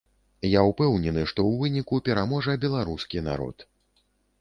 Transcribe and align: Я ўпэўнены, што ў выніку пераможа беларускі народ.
Я 0.51 0.61
ўпэўнены, 0.69 1.27
што 1.33 1.39
ў 1.51 1.65
выніку 1.65 2.01
пераможа 2.09 2.59
беларускі 2.67 3.27
народ. 3.31 3.71